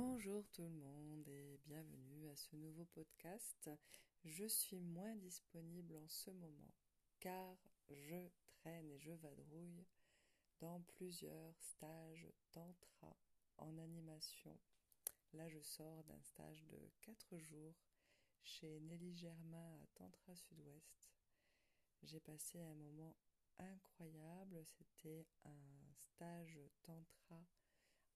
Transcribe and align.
Bonjour 0.00 0.46
tout 0.52 0.62
le 0.62 0.76
monde 0.76 1.26
et 1.26 1.58
bienvenue 1.66 2.28
à 2.28 2.36
ce 2.36 2.54
nouveau 2.54 2.84
podcast. 2.84 3.68
Je 4.24 4.46
suis 4.46 4.78
moins 4.78 5.16
disponible 5.16 5.96
en 5.96 6.06
ce 6.06 6.30
moment 6.30 6.72
car 7.18 7.56
je 7.90 8.28
traîne 8.46 8.88
et 8.92 9.00
je 9.00 9.10
vadrouille 9.10 9.84
dans 10.60 10.80
plusieurs 10.82 11.52
stages 11.58 12.28
tantra 12.52 13.16
en 13.56 13.76
animation. 13.76 14.56
Là, 15.32 15.48
je 15.48 15.58
sors 15.58 16.04
d'un 16.04 16.22
stage 16.22 16.64
de 16.66 16.78
4 17.00 17.36
jours 17.36 17.74
chez 18.44 18.78
Nelly 18.78 19.16
Germain 19.16 19.80
à 19.82 19.86
Tantra 19.96 20.36
Sud-Ouest. 20.36 21.10
J'ai 22.04 22.20
passé 22.20 22.60
un 22.60 22.76
moment 22.76 23.16
incroyable. 23.58 24.64
C'était 24.64 25.26
un 25.44 25.92
stage 25.96 26.60
tantra 26.84 27.44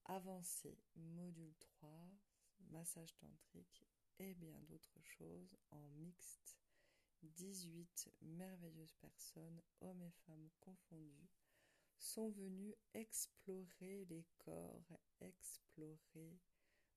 avancé, 0.06 0.78
module 0.96 1.54
3, 1.58 1.90
massage 2.70 3.14
tantrique 3.16 3.86
et 4.18 4.34
bien 4.34 4.60
d'autres 4.62 5.00
choses 5.02 5.56
en 5.70 5.88
mixte. 5.90 6.58
18 7.22 8.10
merveilleuses 8.22 8.94
personnes, 8.94 9.62
hommes 9.80 10.02
et 10.02 10.10
femmes 10.26 10.48
confondus, 10.60 11.30
sont 11.96 12.30
venus 12.30 12.74
explorer 12.94 14.04
les 14.06 14.26
corps, 14.38 14.98
explorer 15.20 16.40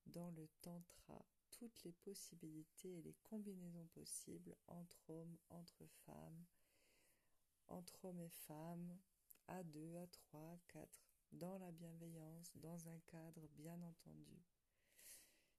dans 0.06 0.30
le 0.32 0.48
tantra 0.62 1.24
toutes 1.50 1.84
les 1.84 1.92
possibilités 1.92 2.98
et 2.98 3.02
les 3.02 3.14
combinaisons 3.22 3.86
possibles 3.94 4.56
entre 4.66 5.10
hommes, 5.10 5.36
entre 5.48 5.86
femmes, 6.04 6.44
entre 7.68 8.04
hommes 8.04 8.20
et 8.20 8.30
femmes, 8.30 8.98
à 9.48 9.62
deux, 9.62 9.96
à 9.96 10.06
trois, 10.08 10.52
à 10.52 10.58
quatre, 10.68 11.15
dans 11.32 11.58
la 11.58 11.70
bienveillance, 11.72 12.56
dans 12.56 12.88
un 12.88 12.98
cadre 13.06 13.46
bien 13.48 13.80
entendu, 13.82 14.42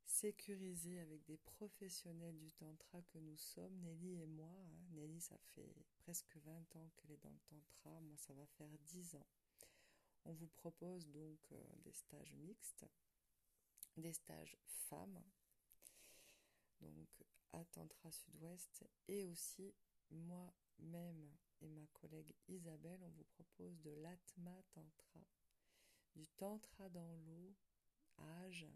sécurisé 0.06 1.00
avec 1.00 1.24
des 1.26 1.38
professionnels 1.38 2.38
du 2.40 2.52
tantra 2.52 3.02
que 3.04 3.20
nous 3.20 3.38
sommes, 3.38 3.78
Nelly 3.82 4.22
et 4.22 4.26
moi. 4.26 4.52
Hein. 4.52 4.88
Nelly, 4.92 5.22
ça 5.22 5.38
fait 5.54 5.76
presque 6.00 6.38
20 6.38 6.76
ans 6.76 6.90
qu'elle 6.96 7.12
est 7.12 7.24
dans 7.24 7.32
le 7.32 7.40
tantra, 7.50 8.00
moi 8.02 8.18
ça 8.18 8.34
va 8.34 8.46
faire 8.46 8.78
10 8.80 9.16
ans. 9.16 9.28
On 10.26 10.34
vous 10.34 10.48
propose 10.48 11.08
donc 11.10 11.40
euh, 11.52 11.64
des 11.84 11.94
stages 11.94 12.34
mixtes, 12.34 12.86
des 13.96 14.14
stages 14.14 14.58
femmes, 14.66 15.22
donc 16.82 17.24
à 17.54 17.64
Tantra 17.66 18.12
Sud-Ouest, 18.12 18.86
et 19.08 19.26
aussi 19.26 19.74
moi-même 20.10 21.32
et 21.62 21.70
ma 21.70 21.86
collègue 21.88 22.36
Isabelle, 22.48 23.02
on 23.04 23.10
vous 23.10 23.24
propose 23.24 23.80
de 23.82 23.92
l'Atma 23.92 24.62
Tantra 24.74 25.26
du 26.18 26.28
tantra 26.30 26.90
dans 26.90 27.14
l'eau 27.28 27.56
à 28.18 28.42
Agen, 28.42 28.74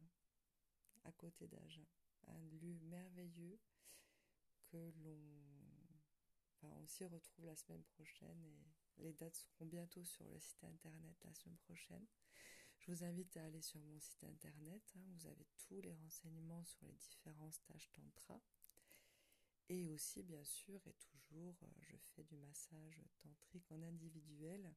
à 1.03 1.11
côté 1.11 1.47
d'Agen. 1.47 1.86
Un 2.28 2.39
lieu 2.44 2.78
merveilleux 2.84 3.59
que 4.67 4.92
l'on 5.03 5.42
on 6.64 6.86
s'y 6.86 7.06
retrouve 7.06 7.45
la 7.45 7.56
semaine 7.56 7.84
prochaine 7.95 8.45
et 8.45 9.03
les 9.03 9.14
dates 9.14 9.36
seront 9.36 9.66
bientôt 9.66 10.03
sur 10.03 10.28
le 10.28 10.39
site 10.39 10.64
internet 10.64 11.17
la 11.25 11.34
semaine 11.34 11.58
prochaine. 11.58 12.06
Je 12.80 12.92
vous 12.92 13.03
invite 13.03 13.36
à 13.38 13.44
aller 13.45 13.62
sur 13.62 13.80
mon 13.81 14.00
site 14.00 14.23
internet, 14.23 14.81
hein. 14.95 15.03
vous 15.14 15.28
avez 15.28 15.45
tous 15.58 15.81
les 15.81 15.94
renseignements 15.94 16.64
sur 16.64 16.86
les 16.86 16.94
différents 16.94 17.52
stages 17.52 17.92
tantra. 17.92 18.42
Et 19.69 19.88
aussi, 19.88 20.22
bien 20.23 20.44
sûr, 20.44 20.86
et 20.86 20.94
toujours, 20.94 21.56
euh, 21.64 21.67
je 21.80 21.95
fais 22.14 22.23
du 22.23 22.36
massage 22.36 23.02
tantrique 23.23 23.72
en 23.72 23.81
individuel 23.84 24.73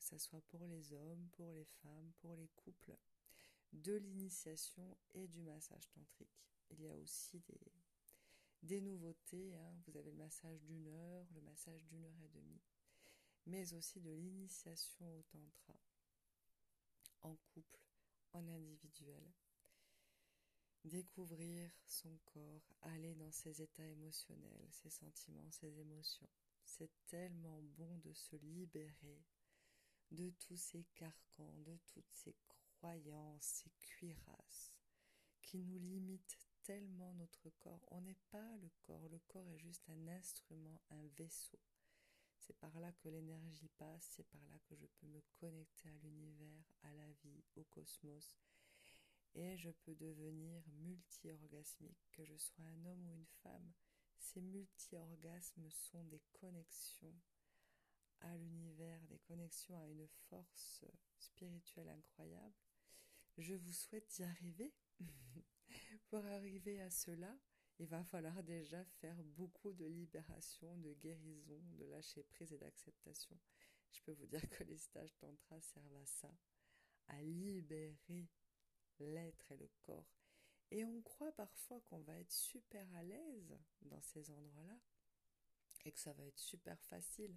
que 0.00 0.06
ce 0.06 0.18
soit 0.18 0.40
pour 0.48 0.66
les 0.66 0.94
hommes, 0.94 1.28
pour 1.32 1.52
les 1.52 1.66
femmes, 1.82 2.12
pour 2.20 2.34
les 2.34 2.48
couples, 2.56 2.96
de 3.72 3.94
l'initiation 3.96 4.96
et 5.14 5.28
du 5.28 5.42
massage 5.42 5.88
tantrique. 5.90 6.48
Il 6.70 6.80
y 6.80 6.88
a 6.88 6.96
aussi 6.96 7.42
des, 8.62 8.80
nouveautés. 8.80 9.54
Hein. 9.54 9.74
Vous 9.86 9.96
avez 9.98 10.10
le 10.10 10.16
massage 10.16 10.62
d'une 10.62 10.86
heure, 10.88 11.26
le 11.34 11.42
massage 11.42 11.84
d'une 11.84 12.04
heure 12.06 12.22
et 12.24 12.28
demie, 12.28 12.62
mais 13.46 13.74
aussi 13.74 14.00
de 14.00 14.10
l'initiation 14.10 15.14
au 15.18 15.22
tantra 15.22 15.78
en 17.22 17.36
couple, 17.52 17.78
en 18.32 18.48
individuel. 18.48 19.34
Découvrir 20.82 21.70
son 21.86 22.16
corps, 22.24 22.72
aller 22.80 23.14
dans 23.16 23.32
ses 23.32 23.60
états 23.60 23.86
émotionnels, 23.86 24.68
ses 24.70 24.88
sentiments, 24.88 25.50
ses 25.50 25.78
émotions. 25.78 26.28
C'est 26.64 26.90
tellement 27.06 27.60
bon 27.76 27.98
de 27.98 28.14
se 28.14 28.36
libérer 28.36 29.22
de 30.10 30.30
tous 30.40 30.56
ces 30.56 30.84
carcans, 30.94 31.58
de 31.58 31.76
toutes 31.86 32.12
ces 32.12 32.34
croyances, 32.78 33.42
ces 33.42 33.70
cuirasses 33.78 34.72
qui 35.42 35.58
nous 35.58 35.78
limitent 35.78 36.38
tellement 36.62 37.12
notre 37.14 37.50
corps. 37.58 37.84
On 37.90 38.00
n'est 38.00 38.18
pas 38.30 38.56
le 38.58 38.70
corps, 38.82 39.08
le 39.08 39.18
corps 39.26 39.48
est 39.48 39.58
juste 39.58 39.88
un 39.88 40.08
instrument, 40.08 40.80
un 40.90 41.06
vaisseau. 41.16 41.58
C'est 42.38 42.56
par 42.58 42.78
là 42.80 42.92
que 42.92 43.08
l'énergie 43.08 43.70
passe, 43.76 44.08
c'est 44.16 44.28
par 44.28 44.40
là 44.48 44.58
que 44.64 44.74
je 44.76 44.86
peux 44.86 45.06
me 45.06 45.20
connecter 45.34 45.88
à 45.88 45.98
l'univers, 45.98 46.64
à 46.82 46.92
la 46.94 47.12
vie, 47.22 47.44
au 47.56 47.64
cosmos. 47.64 48.36
Et 49.34 49.56
je 49.56 49.70
peux 49.70 49.94
devenir 49.94 50.62
multi-orgasmique, 50.80 52.08
que 52.12 52.24
je 52.24 52.36
sois 52.36 52.64
un 52.64 52.84
homme 52.86 53.06
ou 53.06 53.12
une 53.12 53.26
femme. 53.42 53.72
Ces 54.18 54.40
multi-orgasmes 54.40 55.70
sont 55.70 56.04
des 56.04 56.22
connexions 56.32 57.14
à 58.20 58.36
l'univers, 58.36 59.00
des 59.06 59.18
connexions 59.18 59.78
à 59.78 59.86
une 59.86 60.06
force 60.28 60.84
spirituelle 61.18 61.88
incroyable. 61.88 62.54
Je 63.38 63.54
vous 63.54 63.72
souhaite 63.72 64.08
d'y 64.14 64.22
arriver. 64.22 64.72
Pour 66.08 66.24
arriver 66.26 66.80
à 66.80 66.90
cela, 66.90 67.36
il 67.78 67.86
va 67.86 68.04
falloir 68.04 68.42
déjà 68.42 68.84
faire 68.84 69.22
beaucoup 69.22 69.72
de 69.72 69.86
libération, 69.86 70.76
de 70.78 70.92
guérison, 70.94 71.62
de 71.78 71.86
lâcher 71.86 72.22
prise 72.24 72.52
et 72.52 72.58
d'acceptation. 72.58 73.38
Je 73.92 74.02
peux 74.02 74.12
vous 74.12 74.26
dire 74.26 74.46
que 74.50 74.64
les 74.64 74.76
stages 74.76 75.16
tantra 75.18 75.60
servent 75.60 75.96
à 75.96 76.06
ça, 76.06 76.30
à 77.08 77.22
libérer 77.22 78.28
l'être 78.98 79.50
et 79.52 79.56
le 79.56 79.70
corps. 79.82 80.20
Et 80.70 80.84
on 80.84 81.00
croit 81.02 81.32
parfois 81.32 81.80
qu'on 81.80 82.00
va 82.00 82.18
être 82.18 82.30
super 82.30 82.86
à 82.94 83.02
l'aise 83.02 83.58
dans 83.82 84.00
ces 84.02 84.30
endroits-là 84.30 84.78
et 85.84 85.92
que 85.92 85.98
ça 85.98 86.12
va 86.12 86.24
être 86.24 86.38
super 86.38 86.78
facile 86.82 87.36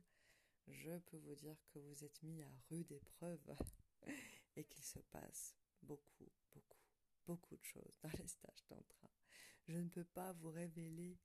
je 0.68 0.97
peux 1.00 1.18
vous 1.18 1.35
dire 1.35 1.57
que 1.68 1.79
vous 1.79 2.03
êtes 2.03 2.22
mis 2.24 2.41
à 2.41 2.51
rude 2.69 2.91
épreuve 2.91 3.56
et 4.56 4.63
qu'il 4.66 4.84
se 4.84 5.00
passe 5.00 5.56
beaucoup, 5.81 6.31
beaucoup, 6.51 6.81
beaucoup 7.25 7.57
de 7.57 7.63
choses 7.63 7.97
dans 8.01 8.12
les 8.18 8.28
stages 8.28 8.66
tantra. 8.68 9.09
Je 9.68 9.78
ne 9.78 9.90
peux 9.90 10.03
pas 10.03 10.34
vous 10.34 10.50
révéler 10.50 11.18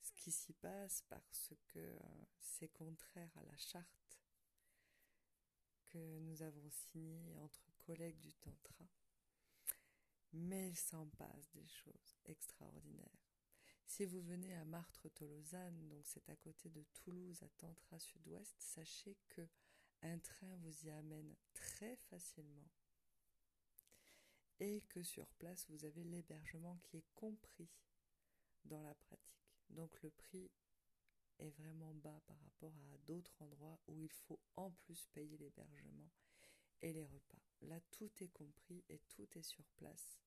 ce 0.00 0.12
qui 0.12 0.30
s'y 0.30 0.52
passe 0.52 1.02
parce 1.08 1.54
que 1.68 1.78
euh, 1.78 2.24
c'est 2.38 2.68
contraire 2.68 3.30
à 3.36 3.42
la 3.44 3.56
charte 3.56 4.20
que 5.86 6.18
nous 6.18 6.42
avons 6.42 6.68
signée 6.70 7.36
entre 7.38 7.72
collègues 7.78 8.20
du 8.20 8.34
tantra. 8.34 8.88
Mais 10.32 10.70
il 10.70 10.76
s'en 10.76 11.06
passe 11.10 11.48
des 11.52 11.66
choses 11.68 12.16
extraordinaires. 12.24 13.23
Si 13.86 14.04
vous 14.06 14.22
venez 14.22 14.54
à 14.54 14.64
Martre-Tolosane, 14.64 15.88
donc 15.88 16.06
c'est 16.06 16.28
à 16.28 16.36
côté 16.36 16.68
de 16.68 16.82
Toulouse, 16.94 17.42
à 17.42 17.48
Tantra 17.58 17.98
Sud-Ouest, 17.98 18.56
sachez 18.58 19.16
que 19.28 19.46
un 20.02 20.18
train 20.18 20.56
vous 20.56 20.86
y 20.86 20.90
amène 20.90 21.34
très 21.54 21.96
facilement 21.96 22.68
et 24.60 24.82
que 24.88 25.02
sur 25.02 25.26
place 25.34 25.66
vous 25.68 25.84
avez 25.84 26.04
l'hébergement 26.04 26.76
qui 26.84 26.98
est 26.98 27.06
compris 27.14 27.70
dans 28.64 28.82
la 28.82 28.94
pratique. 28.94 29.58
Donc 29.70 30.02
le 30.02 30.10
prix 30.10 30.50
est 31.38 31.50
vraiment 31.50 31.94
bas 31.94 32.20
par 32.26 32.38
rapport 32.40 32.74
à 32.92 32.98
d'autres 33.06 33.40
endroits 33.42 33.80
où 33.86 34.00
il 34.00 34.12
faut 34.12 34.40
en 34.56 34.70
plus 34.70 35.06
payer 35.12 35.36
l'hébergement 35.38 36.10
et 36.82 36.92
les 36.92 37.06
repas. 37.06 37.42
Là, 37.62 37.80
tout 37.90 38.10
est 38.20 38.28
compris 38.28 38.84
et 38.88 38.98
tout 39.08 39.26
est 39.38 39.42
sur 39.42 39.64
place. 39.76 40.20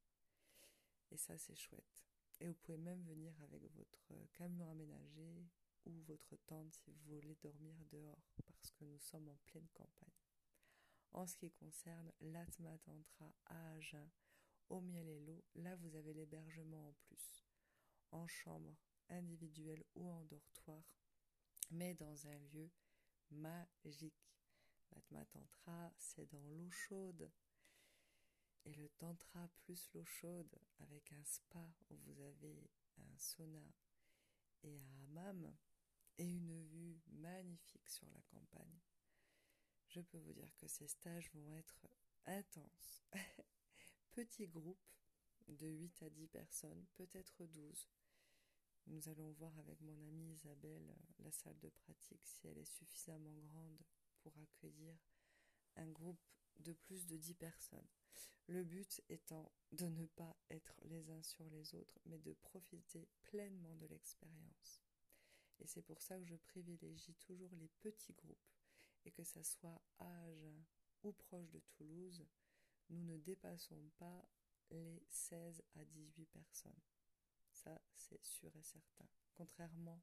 Et 1.11 1.17
ça, 1.17 1.37
c'est 1.37 1.55
chouette. 1.55 2.07
Et 2.39 2.47
vous 2.47 2.53
pouvez 2.53 2.77
même 2.77 3.03
venir 3.03 3.33
avec 3.43 3.63
votre 3.75 4.13
camion 4.33 4.69
aménagé 4.69 5.47
ou 5.85 5.91
votre 6.07 6.35
tente 6.45 6.73
si 6.73 6.91
vous 6.91 7.15
voulez 7.15 7.35
dormir 7.41 7.75
dehors, 7.91 8.35
parce 8.47 8.71
que 8.71 8.85
nous 8.85 8.99
sommes 8.99 9.29
en 9.29 9.37
pleine 9.47 9.67
campagne. 9.73 10.11
En 11.13 11.25
ce 11.25 11.35
qui 11.37 11.51
concerne 11.51 12.11
l'Atma 12.21 12.77
Tantra 12.79 13.33
à 13.45 13.71
Agen, 13.71 14.09
au 14.69 14.81
miel 14.81 15.07
et 15.07 15.19
l'eau, 15.21 15.43
là 15.55 15.75
vous 15.77 15.95
avez 15.95 16.13
l'hébergement 16.13 16.89
en 16.89 16.93
plus, 16.93 17.45
en 18.11 18.27
chambre 18.27 18.75
individuelle 19.09 19.83
ou 19.95 20.11
en 20.11 20.23
dortoir, 20.25 20.83
mais 21.71 21.93
dans 21.95 22.27
un 22.27 22.37
lieu 22.53 22.69
magique. 23.31 24.35
L'Atma 24.91 25.25
Tantra, 25.25 25.91
c'est 25.97 26.29
dans 26.31 26.45
l'eau 26.49 26.69
chaude, 26.69 27.29
et 28.67 28.73
le 28.73 28.89
tantra 28.89 29.47
plus 29.63 29.89
l'eau 29.93 30.03
chaude 30.03 30.59
avec 30.79 31.11
un 31.13 31.23
spa 31.23 31.73
où 31.89 31.95
vous 31.95 32.19
avez 32.19 32.69
un 32.97 33.17
sauna 33.17 33.73
et 34.63 34.77
un 34.77 35.03
hammam 35.03 35.55
et 36.17 36.25
une 36.25 36.61
vue 36.65 36.99
magnifique 37.07 37.89
sur 37.89 38.09
la 38.09 38.21
campagne. 38.23 38.81
Je 39.87 40.01
peux 40.01 40.17
vous 40.17 40.33
dire 40.33 40.53
que 40.57 40.67
ces 40.67 40.87
stages 40.87 41.31
vont 41.33 41.53
être 41.53 41.87
intenses. 42.25 43.05
Petit 44.11 44.47
groupe, 44.47 44.83
de 45.47 45.67
8 45.67 46.03
à 46.03 46.09
10 46.09 46.27
personnes, 46.27 46.85
peut-être 46.95 47.45
12. 47.45 47.87
Nous 48.87 49.07
allons 49.07 49.31
voir 49.31 49.57
avec 49.59 49.79
mon 49.79 49.97
amie 50.01 50.33
Isabelle 50.33 50.93
la 51.19 51.31
salle 51.31 51.57
de 51.59 51.69
pratique 51.69 52.25
si 52.25 52.47
elle 52.47 52.57
est 52.57 52.65
suffisamment 52.65 53.37
grande 53.37 53.81
pour 54.19 54.37
accueillir 54.39 54.97
un 55.77 55.87
groupe 55.87 56.19
de 56.59 56.73
plus 56.73 57.05
de 57.05 57.17
10 57.17 57.33
personnes. 57.35 57.87
Le 58.47 58.63
but 58.63 59.01
étant 59.09 59.51
de 59.73 59.87
ne 59.87 60.05
pas 60.05 60.35
être 60.49 60.79
les 60.83 61.09
uns 61.09 61.21
sur 61.21 61.49
les 61.49 61.75
autres, 61.75 61.99
mais 62.05 62.17
de 62.19 62.33
profiter 62.33 63.07
pleinement 63.23 63.75
de 63.75 63.87
l'expérience. 63.87 64.81
Et 65.59 65.67
c'est 65.67 65.81
pour 65.81 66.01
ça 66.01 66.17
que 66.17 66.25
je 66.25 66.35
privilégie 66.35 67.15
toujours 67.15 67.53
les 67.55 67.69
petits 67.81 68.13
groupes, 68.13 68.53
et 69.05 69.11
que 69.11 69.23
ça 69.23 69.43
soit 69.43 69.81
âge 69.99 70.47
ou 71.03 71.11
proche 71.11 71.49
de 71.49 71.59
Toulouse, 71.59 72.25
nous 72.89 73.03
ne 73.03 73.17
dépassons 73.17 73.89
pas 73.97 74.29
les 74.69 75.03
16 75.09 75.61
à 75.75 75.85
18 75.85 76.25
personnes. 76.27 76.81
Ça, 77.51 77.81
c'est 77.95 78.23
sûr 78.23 78.55
et 78.55 78.63
certain. 78.63 79.07
Contrairement 79.33 80.01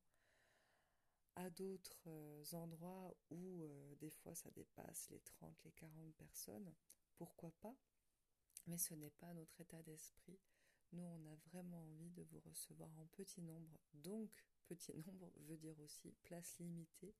à 1.36 1.50
d'autres 1.50 2.08
euh, 2.08 2.44
endroits 2.52 3.14
où 3.30 3.64
euh, 3.64 3.94
des 3.96 4.10
fois 4.10 4.34
ça 4.34 4.50
dépasse 4.50 5.08
les 5.10 5.20
30, 5.20 5.56
les 5.64 5.72
40 5.72 6.14
personnes, 6.14 6.72
pourquoi 7.16 7.50
pas? 7.60 7.74
Mais 8.66 8.78
ce 8.78 8.94
n'est 8.94 9.10
pas 9.10 9.32
notre 9.34 9.60
état 9.60 9.82
d'esprit. 9.82 10.38
Nous, 10.92 11.02
on 11.02 11.26
a 11.26 11.34
vraiment 11.50 11.82
envie 11.88 12.10
de 12.10 12.22
vous 12.22 12.40
recevoir 12.40 12.90
en 12.98 13.06
petit 13.06 13.42
nombre. 13.42 13.78
Donc, 13.92 14.30
petit 14.66 14.94
nombre 15.06 15.32
veut 15.36 15.56
dire 15.56 15.78
aussi 15.80 16.12
place 16.22 16.58
limitée. 16.58 17.14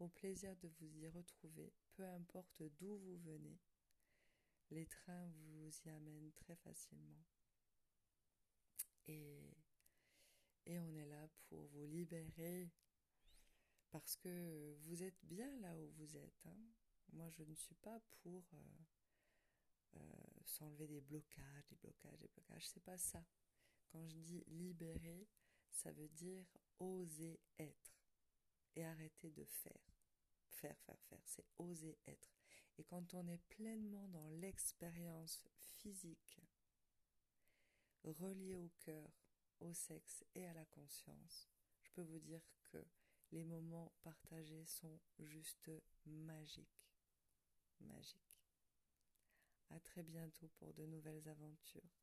Au 0.00 0.08
plaisir 0.08 0.56
de 0.56 0.66
vous 0.80 0.98
y 0.98 1.06
retrouver, 1.06 1.72
peu 1.92 2.04
importe 2.04 2.64
d'où 2.80 2.98
vous 2.98 3.18
venez. 3.18 3.60
Les 4.72 4.86
trains 4.86 5.28
vous 5.28 5.70
y 5.84 5.90
amènent 5.90 6.32
très 6.32 6.56
facilement. 6.56 7.22
Et 9.06 9.61
et 10.66 10.78
on 10.78 10.94
est 10.94 11.06
là 11.06 11.28
pour 11.48 11.66
vous 11.66 11.86
libérer 11.86 12.70
parce 13.90 14.16
que 14.16 14.74
vous 14.80 15.02
êtes 15.02 15.22
bien 15.24 15.54
là 15.60 15.76
où 15.76 15.90
vous 15.98 16.16
êtes. 16.16 16.46
Hein. 16.46 16.56
Moi, 17.12 17.28
je 17.30 17.42
ne 17.42 17.54
suis 17.54 17.74
pas 17.74 18.00
pour 18.22 18.44
euh, 18.54 19.96
euh, 19.96 20.00
s'enlever 20.46 20.86
des 20.86 21.00
blocages, 21.00 21.66
des 21.68 21.76
blocages, 21.76 22.18
des 22.18 22.28
blocages. 22.28 22.66
C'est 22.66 22.82
pas 22.82 22.96
ça. 22.96 23.24
Quand 23.88 24.06
je 24.08 24.16
dis 24.18 24.44
libérer, 24.48 25.28
ça 25.70 25.92
veut 25.92 26.08
dire 26.08 26.46
oser 26.78 27.38
être 27.58 28.00
et 28.74 28.84
arrêter 28.84 29.30
de 29.30 29.44
faire. 29.44 29.98
Faire, 30.46 30.78
faire, 30.80 31.00
faire. 31.02 31.22
C'est 31.26 31.44
oser 31.58 31.98
être. 32.06 32.32
Et 32.78 32.84
quand 32.84 33.12
on 33.12 33.28
est 33.28 33.42
pleinement 33.48 34.08
dans 34.08 34.28
l'expérience 34.28 35.42
physique, 35.76 36.40
reliée 38.04 38.56
au 38.56 38.70
cœur, 38.80 39.21
au 39.62 39.72
sexe 39.72 40.24
et 40.34 40.46
à 40.46 40.54
la 40.54 40.64
conscience, 40.66 41.48
je 41.82 41.90
peux 41.92 42.02
vous 42.02 42.18
dire 42.18 42.42
que 42.70 42.78
les 43.30 43.44
moments 43.44 43.92
partagés 44.02 44.64
sont 44.64 45.00
juste 45.18 45.70
magiques. 46.06 46.90
Magiques. 47.80 48.42
À 49.70 49.80
très 49.80 50.02
bientôt 50.02 50.48
pour 50.58 50.74
de 50.74 50.84
nouvelles 50.86 51.26
aventures. 51.28 52.01